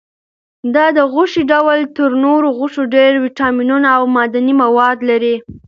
دا 0.75 0.85
د 0.97 0.99
غوښې 1.13 1.43
ډول 1.51 1.79
تر 1.97 2.09
نورو 2.25 2.47
غوښو 2.57 2.81
ډېر 2.95 3.11
ویټامینونه 3.25 3.87
او 3.97 4.03
معدني 4.15 4.53
مواد 4.63 4.97
لري. 5.09 5.35